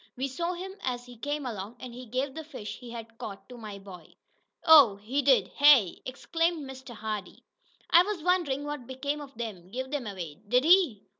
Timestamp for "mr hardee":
6.67-7.43